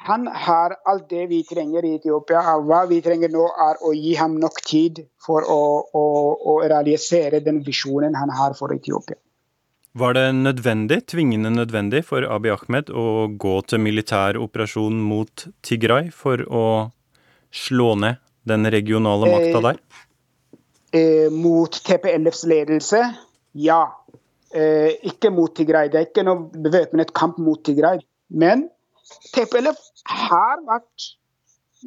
Han 0.06 0.26
har 0.32 0.78
alt 0.88 1.10
det 1.10 1.26
vi 1.28 1.42
trenger 1.44 1.84
i 1.84 1.96
Etiopia. 1.98 2.40
Hva 2.64 2.84
vi 2.88 3.02
trenger 3.04 3.32
nå, 3.32 3.48
er 3.68 3.82
å 3.84 3.92
gi 3.92 4.14
ham 4.16 4.38
nok 4.40 4.62
tid 4.64 5.02
for 5.20 5.44
å, 5.44 5.60
å, 5.92 6.04
å 6.40 6.54
realisere 6.64 7.42
den 7.44 7.60
visjonen 7.66 8.16
han 8.16 8.32
har 8.32 8.56
for 8.56 8.72
Etiopia. 8.72 9.18
Var 9.92 10.14
det 10.14 10.34
nødvendig, 10.34 11.00
tvingende 11.10 11.50
nødvendig 11.50 12.04
for 12.06 12.22
Abiy 12.22 12.52
Ahmed 12.54 12.92
å 12.94 13.26
gå 13.42 13.56
til 13.66 13.80
militær 13.82 14.36
operasjon 14.38 15.00
mot 15.02 15.48
Tigray 15.66 16.12
for 16.14 16.44
å 16.46 16.66
slå 17.50 17.96
ned 17.98 18.20
den 18.46 18.70
regionale 18.70 19.26
makta 19.32 19.62
der? 19.64 19.80
Eh, 20.94 21.00
eh, 21.00 21.32
mot 21.34 21.74
TPLFs 21.74 22.44
ledelse, 22.46 23.02
ja. 23.58 23.82
Eh, 24.54 24.94
ikke 25.10 25.32
mot 25.34 25.56
Tigray. 25.58 25.90
Det 25.90 25.98
er 25.98 26.06
ikke 26.06 26.26
noe 26.26 26.46
bevæpnet 26.54 27.10
kamp 27.12 27.42
mot 27.42 27.58
Tigray. 27.66 27.98
Men 28.30 28.68
TPLF 29.34 29.82
har 30.06 30.62
vært 30.70 31.10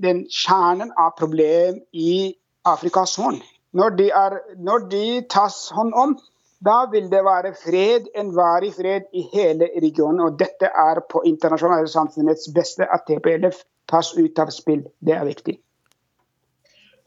den 0.03 0.25
kjernen 0.27 0.91
av 0.99 1.15
problem 1.15 1.79
i 1.93 2.35
Afrikas 2.67 3.15
Horn. 3.15 3.39
Når 3.71 3.95
de, 3.95 4.11
er, 4.11 4.37
når 4.59 4.89
de 4.91 5.05
tas 5.31 5.69
hånd 5.73 5.95
om, 5.95 6.19
da 6.65 6.85
vil 6.91 7.09
det 7.11 7.23
være 7.25 7.53
fred, 7.59 8.07
en 8.15 8.31
varig 8.35 8.71
fred 8.77 9.09
i 9.13 9.25
hele 9.33 9.69
regionen. 9.83 10.21
Og 10.23 10.39
dette 10.39 10.69
er 10.69 11.01
på 11.11 11.23
internasjonale 11.27 11.89
samfunnets 11.91 12.49
beste 12.55 12.87
at 12.87 13.03
TPLF 13.09 13.63
tas 13.91 14.13
ut 14.17 14.39
av 14.39 14.51
spill. 14.55 14.85
Det 15.03 15.15
er 15.17 15.27
viktig. 15.27 15.57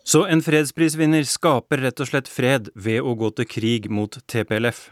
Så 0.06 0.22
en 0.30 0.42
fredsprisvinner 0.44 1.24
skaper 1.26 1.80
rett 1.82 2.00
og 2.02 2.10
slett 2.10 2.28
fred 2.30 2.68
ved 2.74 3.02
å 3.02 3.16
gå 3.18 3.32
til 3.38 3.48
krig 3.50 3.88
mot 3.90 4.18
TPLF? 4.30 4.90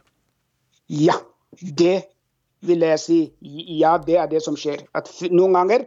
Ja, 0.91 1.21
det 1.61 2.09
vil 2.65 2.83
jeg 2.83 3.03
si 3.03 3.19
ja, 3.79 3.95
det 4.03 4.17
er 4.19 4.33
det 4.33 4.43
som 4.43 4.57
skjer. 4.59 4.83
At 4.97 5.13
noen 5.31 5.55
ganger 5.55 5.85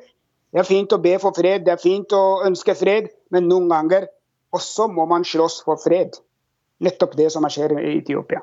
det 0.53 0.61
er 0.61 0.69
fint 0.69 0.93
å 0.95 1.01
be 1.03 1.17
for 1.19 1.35
fred, 1.35 1.65
det 1.65 1.73
er 1.73 1.81
fint 1.81 2.13
å 2.15 2.39
ønske 2.47 2.77
fred, 2.77 3.09
men 3.35 3.49
noen 3.51 3.67
ganger 3.71 4.07
også 4.55 4.87
må 4.87 5.03
man 5.09 5.27
slåss 5.27 5.59
for 5.65 5.81
fred. 5.81 6.15
Nettopp 6.79 7.17
det 7.19 7.27
som 7.33 7.45
skjer 7.51 7.75
i 7.81 7.97
Etiopia. 7.97 8.39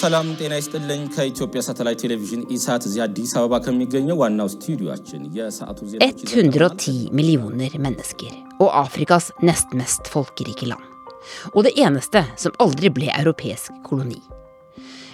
ሰላም 0.00 0.28
ጤና 0.38 0.52
ይስጥልኝ። 0.58 1.02
ከኢትዮጵያ 1.14 1.60
ሳተላይት 1.66 1.98
ቴሌቪዥን 2.04 2.40
ኢሳት 2.54 2.82
እዚህ 2.88 3.00
አዲስ 3.06 3.32
አበባ 3.40 3.60
ከሚገኘው 3.66 4.16
ዋናው 4.22 4.48
ስቱዲዮችን 4.54 5.22
የሰዓቱ 5.38 5.78
ዜናዎች 5.92 6.20
110 6.32 6.94
millioner 7.18 7.70
mennesker, 7.86 8.32
og 8.62 8.70
Afrikas 8.84 9.26
nest 9.48 9.68
mest 9.80 10.02
folkerike 10.14 10.66
land. 10.70 10.86
Og 11.54 11.60
det 11.66 11.72
eneste 11.86 12.20
som 12.44 12.56
aldri 12.64 12.90
ble 12.96 13.08
europeisk 13.20 13.70
koloni. 13.88 14.20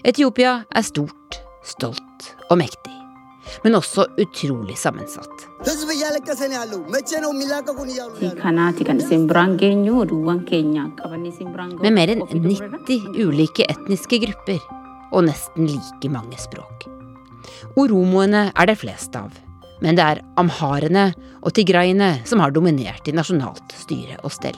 Etiopia 0.05 0.53
er 0.79 0.85
stort, 0.91 1.29
stolt 1.75 2.21
og 2.51 2.57
mektig, 2.63 2.97
men 3.64 3.76
også 3.76 4.06
utrolig 4.22 4.78
sammensatt. 4.80 5.48
Med 11.84 11.94
mer 11.98 12.14
enn 12.14 12.26
90 12.32 13.08
ulike 13.24 13.68
etniske 13.70 14.20
grupper 14.26 14.60
og 15.14 15.26
nesten 15.30 15.70
like 15.70 16.12
mange 16.12 16.40
språk. 16.42 16.88
Oromoene 17.80 18.52
er 18.52 18.70
det 18.70 18.80
flest 18.82 19.16
av, 19.20 19.32
Men 19.84 19.98
det 19.98 20.04
er 20.04 20.20
amharene 20.40 21.10
og 21.44 21.52
tigraiene 21.52 22.22
som 22.26 22.40
har 22.40 22.54
dominert 22.56 23.08
i 23.10 23.12
nasjonalt 23.12 23.74
styre 23.76 24.16
og 24.24 24.32
stell. 24.32 24.56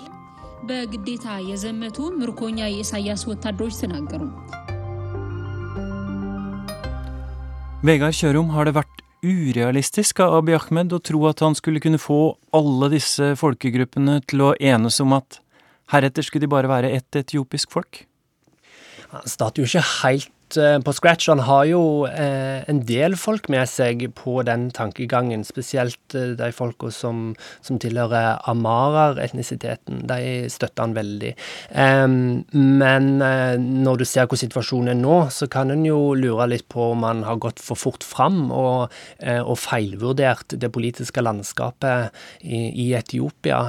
Vegard 7.86 8.16
Kjørum, 8.18 8.48
har 8.50 8.66
det 8.66 8.72
vært 8.80 9.02
urealistisk 9.22 10.18
av 10.24 10.40
Abiy 10.40 10.56
Ahmed 10.58 10.96
å 10.96 10.98
tro 11.06 11.20
at 11.30 11.44
han 11.46 11.54
skulle 11.54 11.78
kunne 11.84 12.00
få 12.02 12.34
alle 12.58 12.88
disse 12.96 13.28
folkegruppene 13.38 14.16
til 14.26 14.42
å 14.42 14.48
enes 14.58 14.98
om 15.04 15.14
at 15.14 15.38
heretter 15.94 16.26
skulle 16.26 16.48
de 16.48 16.50
bare 16.50 16.72
være 16.72 16.90
ett 16.98 17.20
etiopisk 17.20 17.76
folk? 17.76 18.00
Han 19.12 19.30
starter 19.30 19.62
jo 19.62 19.70
ikke 19.70 19.86
helt 20.00 20.32
på 20.54 20.94
scratch. 20.94 21.30
Han 21.32 21.42
har 21.48 21.66
jo 21.66 21.82
eh, 22.06 22.62
en 22.70 22.82
del 22.86 23.16
folk 23.18 23.48
med 23.50 23.66
seg 23.70 24.04
på 24.18 24.42
den 24.46 24.68
tankegangen, 24.76 25.44
spesielt 25.48 26.16
eh, 26.16 26.36
de 26.38 26.52
folka 26.54 26.92
som, 26.94 27.34
som, 27.66 27.80
tilhører 27.82 28.44
amarer-etnisiteten. 28.50 30.04
De 30.10 30.46
støtter 30.52 30.86
han 30.86 30.96
veldig. 30.96 31.34
men 31.76 33.08
når 33.18 33.98
du 34.00 34.06
ser 34.08 34.28
hvor 34.30 34.40
situasjonen 34.40 34.94
er 34.94 35.00
nå, 35.00 35.16
så 35.34 35.48
kan 35.52 35.72
en 35.74 35.84
jo 35.86 36.14
lure 36.18 36.48
litt 36.50 36.68
på 36.72 36.92
om 36.94 37.04
han 37.06 37.24
har 37.28 37.40
gått 37.42 37.60
for 37.64 37.80
fort 37.80 38.06
fram 38.06 38.52
og, 38.54 38.94
og 39.26 39.58
feilvurdert 39.60 40.56
det 40.62 40.72
politiske 40.74 41.24
landskapet 41.24 42.16
i, 42.42 42.62
i 42.86 42.88
Etiopia. 42.98 43.60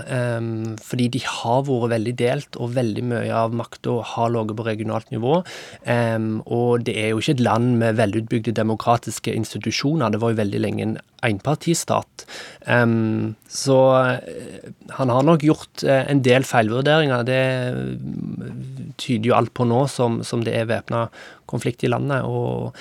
fordi 0.82 1.08
de 1.16 1.22
har 1.24 1.64
vært 1.66 1.92
veldig 1.96 2.14
delt, 2.18 2.60
og 2.60 2.74
veldig 2.76 3.04
mye 3.10 3.34
av 3.34 3.56
makta 3.56 3.98
har 4.14 4.32
ligget 4.34 4.60
på 4.60 4.68
regionalt 4.70 5.10
nivå. 5.14 5.40
og 5.42 6.65
og 6.66 6.86
det 6.86 6.96
er 7.00 7.12
jo 7.12 7.20
ikke 7.22 7.36
et 7.36 7.44
land 7.44 7.76
med 7.80 7.98
velutbygde 7.98 8.54
demokratiske 8.56 9.34
institusjoner. 9.34 10.12
Det 10.12 10.20
var 10.22 10.32
jo 10.32 10.40
veldig 10.40 10.62
lenge 10.62 10.84
en 10.84 10.96
enpartistat. 11.26 12.26
Um, 12.66 13.34
så 13.48 13.78
uh, 13.94 14.68
han 14.98 15.12
har 15.12 15.26
nok 15.26 15.46
gjort 15.46 15.84
uh, 15.86 16.02
en 16.10 16.22
del 16.26 16.46
feilvurderinger. 16.46 17.26
Det 17.26 17.42
tyder 19.00 19.30
jo 19.30 19.36
alt 19.38 19.54
på 19.56 19.66
nå 19.68 19.84
som, 19.92 20.22
som 20.26 20.44
det 20.46 20.54
er 20.58 20.70
væpna 20.70 21.06
konflikt 21.50 21.84
i 21.86 21.90
landet. 21.92 22.26
Og 22.26 22.76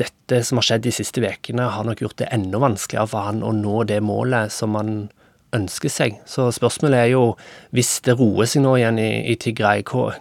dette 0.00 0.42
som 0.46 0.60
har 0.60 0.68
skjedd 0.68 0.86
de 0.86 0.94
siste 0.94 1.22
ukene, 1.22 1.70
har 1.74 1.88
nok 1.88 2.04
gjort 2.04 2.20
det 2.22 2.30
enda 2.34 2.60
vanskeligere 2.62 3.10
for 3.14 3.30
han 3.30 3.44
å 3.46 3.54
nå 3.56 3.82
det 3.90 4.00
målet 4.04 4.52
som 4.54 4.78
han 4.78 4.94
ønsker 5.56 5.92
seg. 5.92 6.20
Så 6.28 6.48
spørsmålet 6.54 6.98
er 6.98 7.10
jo, 7.12 7.24
hvis 7.76 7.96
det 8.06 8.16
roer 8.18 8.48
seg 8.50 8.64
nå 8.64 8.76
igjen 8.78 9.00
i, 9.02 9.10
i 9.32 9.36
Tigray, 9.40 9.84
hva, 9.88 10.12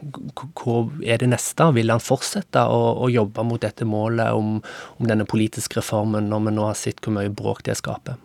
hva, 0.59 0.81
er 1.05 1.21
det 1.21 1.31
neste? 1.31 1.69
Vil 1.75 1.93
han 1.93 2.03
fortsette 2.03 2.65
å, 2.67 2.81
å 3.05 3.11
jobbe 3.11 3.45
mot 3.47 3.61
dette 3.61 3.87
målet 3.87 4.35
om, 4.35 4.59
om, 4.97 5.07
denne 5.07 5.27
politiske 5.29 5.79
reformen, 5.79 6.29
når 6.31 6.47
vi 6.47 6.57
nå 6.57 6.67
har 6.67 6.77
sett 6.79 7.01
hvor 7.03 7.15
mye 7.17 7.31
bråk 7.31 7.65
det 7.67 7.79
skaper? 7.79 8.19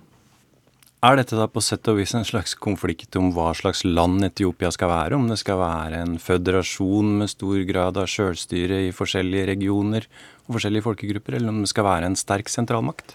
Er 1.06 1.18
dette 1.20 1.36
da 1.38 1.44
på 1.46 1.60
sett 1.62 1.86
og 1.92 2.00
vis 2.00 2.14
en 2.16 2.25
slags 2.26 2.56
konflikt 2.58 3.14
om 3.20 3.28
hva 3.36 3.50
slags 3.54 3.84
land 3.84 4.25
Etiopia 4.26 4.72
skal 4.75 4.90
være? 4.90 5.18
Om 5.18 5.28
det 5.30 5.36
skal 5.38 5.60
være 5.60 6.00
en 6.02 6.16
føderasjon 6.18 7.12
med 7.20 7.30
stor 7.30 7.60
grad 7.68 8.00
av 8.00 8.08
sjølstyre 8.10 8.80
i 8.88 8.94
forskjellige 8.96 9.50
regioner 9.52 10.08
og 10.47 10.57
forskjellige 10.57 10.87
folkegrupper, 10.87 11.37
eller 11.37 11.53
om 11.53 11.62
det 11.65 11.71
skal 11.71 11.87
være 11.87 12.11
en 12.11 12.19
sterk 12.19 12.50
sentralmakt? 12.53 13.15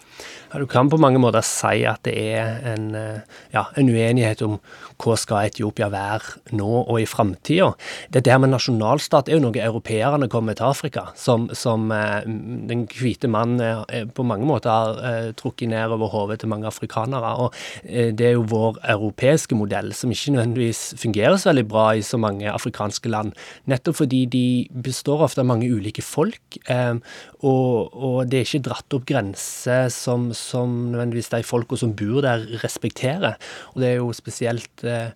Ja, 0.52 0.60
du 0.60 0.66
kan 0.68 0.90
på 0.92 1.00
mange 1.00 1.20
måter 1.22 1.44
si 1.46 1.82
at 1.88 2.02
det 2.04 2.12
er 2.12 2.60
en, 2.74 2.94
eh, 2.94 3.22
ja, 3.54 3.64
en 3.76 3.88
uenighet 3.88 4.42
om 4.44 4.58
hva 5.02 5.16
skal 5.18 5.48
Etiopia 5.48 5.88
være 5.90 6.52
nå 6.52 6.68
og 6.82 7.00
i 7.00 7.06
framtida. 7.08 7.72
Det 8.12 8.24
der 8.26 8.38
med 8.38 8.52
nasjonalstat 8.52 9.28
er 9.28 9.38
jo 9.38 9.46
noe 9.46 9.56
europeerne 9.56 10.28
kommer 10.30 10.54
til 10.54 10.68
Afrika, 10.68 11.08
som, 11.16 11.48
som 11.56 11.90
eh, 11.90 12.20
den 12.26 12.84
hvite 12.86 13.30
mann 13.32 13.58
eh, 13.60 14.04
på 14.12 14.26
mange 14.28 14.46
måter 14.46 14.70
har 14.70 15.32
trukket 15.38 15.72
ned 15.72 15.96
over 15.96 16.12
hodet 16.12 16.40
til 16.42 16.52
mange 16.52 16.68
afrikanere. 16.68 17.32
Og 17.40 17.52
det 17.82 18.26
er 18.26 18.36
jo 18.36 18.44
vår 18.48 18.78
europeiske 18.92 19.56
modell, 19.56 19.92
som 19.96 20.12
ikke 20.12 20.36
nødvendigvis 20.36 20.82
fungerer 21.00 21.38
så 21.40 21.50
veldig 21.50 21.66
bra 21.68 21.86
i 21.96 22.04
så 22.04 22.20
mange 22.20 22.50
afrikanske 22.50 23.08
land. 23.08 23.32
Nettopp 23.70 24.02
fordi 24.02 24.24
de 24.30 24.44
består 24.84 25.24
ofte 25.26 25.42
av 25.42 25.48
mange 25.48 25.68
ulike 25.70 26.02
folk, 26.04 26.58
eh, 26.68 26.94
og, 27.42 27.92
og 27.92 28.18
det 28.30 28.40
er 28.40 28.48
ikke 28.48 28.64
dratt 28.68 28.96
opp 28.96 29.06
grenser 29.08 29.88
som 29.92 30.30
som 30.36 30.74
nødvendigvis 30.92 31.32
de 31.32 31.42
folka 31.46 31.78
som 31.78 31.94
bor 31.98 32.22
der, 32.24 32.44
respekterer. 32.62 33.38
Og 33.74 33.82
det 33.82 33.88
er 33.92 33.96
jo 34.00 34.12
spesielt 34.16 34.84
eh, 34.84 35.14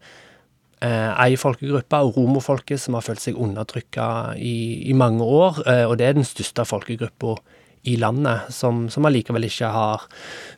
eh 0.82 1.12
ei 1.26 1.36
folkegruppe, 1.36 2.02
romerfolket, 2.16 2.80
som 2.80 2.94
har 2.94 3.04
følt 3.06 3.22
seg 3.22 3.36
undertrykka 3.36 4.36
i, 4.36 4.88
i, 4.90 4.92
mange 4.92 5.24
år. 5.24 5.62
Eh, 5.66 5.84
og 5.86 5.98
det 5.98 6.06
er 6.06 6.18
den 6.18 6.26
største 6.28 6.64
folkegruppa 6.64 7.36
i 7.86 7.94
landet, 7.96 8.50
som, 8.50 8.86
som 8.90 9.06
allikevel 9.06 9.46
ikke 9.46 9.68
har 9.70 10.06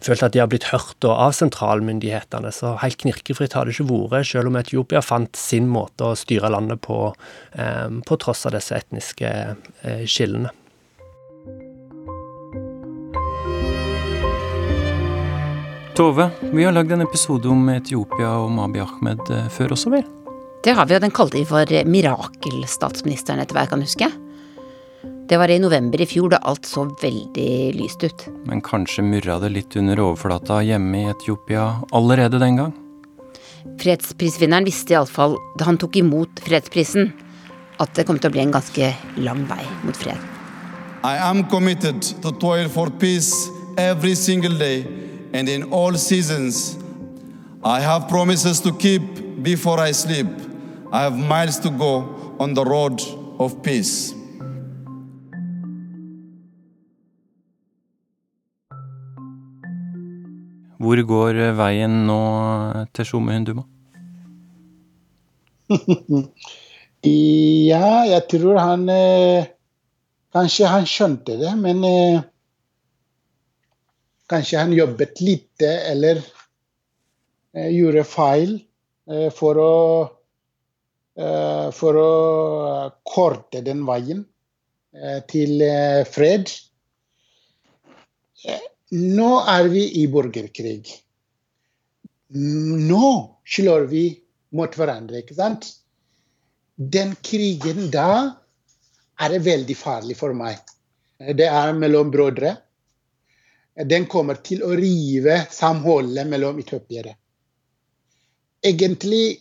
følt 0.01 0.23
at 0.25 0.33
de 0.33 0.41
har 0.41 0.49
blitt 0.49 0.71
hørt 0.73 1.05
av 1.05 1.35
sentralmyndighetene. 1.37 2.53
Så 2.55 2.73
helt 2.81 3.01
knirkefritt 3.03 3.57
har 3.57 3.69
det 3.69 3.77
ikke 3.77 4.09
vært, 4.09 4.31
selv 4.31 4.49
om 4.49 4.57
Etiopia 4.57 5.03
fant 5.05 5.37
sin 5.37 5.69
måte 5.69 6.09
å 6.09 6.17
styre 6.17 6.51
landet 6.55 6.81
på, 6.87 7.13
eh, 7.53 7.89
på 8.09 8.21
tross 8.23 8.47
av 8.49 8.57
disse 8.57 8.77
etniske 8.81 9.29
eh, 9.29 10.07
skillene. 10.09 10.55
Tove, 15.99 16.31
vi 16.41 16.65
har 16.65 16.73
lagd 16.73 16.93
en 16.93 17.01
episode 17.03 17.49
om 17.51 17.65
Etiopia 17.73 18.29
og 18.39 18.53
Mabi 18.55 18.79
Ahmed 18.79 19.19
eh, 19.35 19.49
før 19.51 19.73
også, 19.75 19.91
vel? 19.91 20.05
Det 20.63 20.71
har 20.79 20.87
vi, 20.87 20.95
og 20.95 21.03
den 21.03 21.11
kalte 21.11 21.35
vi 21.35 21.47
for 21.49 21.73
Mirakelstatsministeren, 21.91 23.43
etter 23.43 23.57
hva 23.57 23.65
jeg 23.65 23.73
kan 23.73 23.83
huske. 23.83 24.09
Det 25.27 25.41
var 25.43 25.51
i 25.51 25.57
november 25.59 25.99
i 25.99 26.07
fjor, 26.07 26.31
da 26.31 26.39
alt 26.47 26.71
så 26.71 26.85
veldig 27.03 27.49
lyst 27.75 28.07
ut. 28.07 28.23
Men 28.47 28.63
kanskje 28.63 29.03
murra 29.09 29.41
det 29.43 29.51
litt 29.57 29.75
under 29.81 30.05
overflata 30.05 30.61
hjemme 30.69 31.01
i 31.01 31.09
Etiopia 31.11 31.65
allerede 31.91 32.39
den 32.45 32.63
gang? 32.63 32.71
Fredsprisvinneren 33.83 34.71
visste 34.71 34.95
iallfall 34.95 35.35
da 35.59 35.67
han 35.67 35.83
tok 35.83 35.99
imot 35.99 36.45
fredsprisen, 36.47 37.11
at 37.83 37.99
det 37.99 38.07
kom 38.07 38.23
til 38.23 38.31
å 38.31 38.37
bli 38.39 38.45
en 38.47 38.55
ganske 38.55 38.93
lang 39.19 39.43
vei 39.51 39.67
mot 39.83 39.99
fred. 39.99 40.23
I 41.03 41.19
am 41.19 41.43
committed 41.51 42.07
to 42.23 42.31
toil 42.39 42.71
for 42.71 42.87
peace 43.03 43.51
every 43.75 44.15
single 44.15 44.55
day 44.63 44.87
and 45.33 45.49
in 45.49 45.65
all 45.73 45.95
seasons. 45.95 46.79
I 47.65 47.81
have 47.81 48.09
promises 48.09 48.61
to 48.61 48.73
keep 48.73 49.03
before 49.43 49.81
I 49.81 49.93
sleep. 49.93 50.27
I 50.93 51.03
have 51.03 51.17
miles 51.17 51.59
to 51.61 51.71
go 51.71 52.37
on 52.39 52.55
the 52.55 52.65
road 52.65 53.03
of 53.39 53.63
peace. 53.63 54.15
Hvor 60.79 61.01
går 61.03 61.41
veien 61.59 62.07
nå 62.07 62.21
til 62.95 63.05
Tshome 63.05 63.35
Hunduma? 63.35 63.65
ja, 67.73 67.89
jeg 68.07 68.23
tror 68.31 68.61
han 68.63 68.89
eh, 68.89 69.49
Kanskje 70.33 70.69
han 70.71 70.87
skjønte 70.87 71.35
det, 71.41 71.51
men 71.59 71.83
eh, 71.85 72.21
Kanskje 74.29 74.61
han 74.61 74.73
jobbet 74.77 75.21
lite 75.25 75.69
eller 75.91 76.21
eh, 77.57 77.71
gjorde 77.73 78.05
feil 78.05 78.59
eh, 79.11 79.29
for 79.35 79.61
å 79.63 79.75
eh, 81.17 81.69
for 81.75 82.01
å 82.01 82.11
korte 83.09 83.63
den 83.65 83.85
veien 83.89 84.21
eh, 84.93 85.21
til 85.33 85.65
eh, 85.65 86.05
fred. 86.09 86.53
Eh, 88.45 88.67
nå 88.93 89.31
er 89.49 89.73
vi 89.73 89.87
i 90.03 90.07
borgerkrig. 90.13 90.93
Nå 92.37 93.09
slår 93.49 93.89
vi 93.89 94.05
mot 94.57 94.77
hverandre, 94.77 95.23
ikke 95.25 95.37
sant? 95.37 95.73
Den 96.77 97.17
krigen 97.25 97.89
da 97.93 98.37
er 99.25 99.41
veldig 99.43 99.77
farlig 99.77 100.17
for 100.21 100.37
meg. 100.37 100.61
Det 101.19 101.49
er 101.49 101.73
mellom 101.75 102.13
brødre 102.13 102.55
den 103.87 104.07
kommer 104.11 104.41
til 104.43 104.65
å 104.67 104.73
rive 104.77 105.45
samholdet 105.51 106.27
mellom 106.27 106.59
etiopiere. 106.59 107.15
Egentlig 108.65 109.39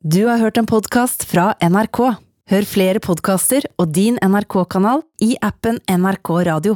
Du 0.06 0.28
har 0.30 0.38
hørt 0.38 0.58
en 0.58 0.68
podkast 0.70 1.24
fra 1.26 1.56
NRK. 1.66 2.00
Hør 2.46 2.66
flere 2.70 3.00
podkaster 3.02 3.66
og 3.82 3.90
din 3.96 4.20
NRK-kanal 4.22 5.02
i 5.26 5.32
appen 5.42 5.80
NRK 5.90 6.30
Radio. 6.46 6.76